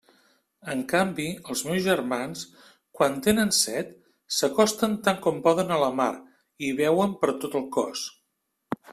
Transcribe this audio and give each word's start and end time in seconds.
En 0.73 0.79
canvi, 0.91 1.25
els 1.53 1.59
meus 1.65 1.81
germans, 1.87 2.39
quan 2.99 3.19
tenen 3.27 3.51
set, 3.57 3.91
s'acosten 4.37 4.95
tant 5.09 5.19
com 5.25 5.37
poden 5.49 5.73
a 5.75 5.77
la 5.83 5.91
mar 5.99 6.09
i 6.69 6.71
beuen 6.79 7.13
per 7.25 7.29
tot 7.45 7.59
el 7.61 7.69
cos. 7.77 8.07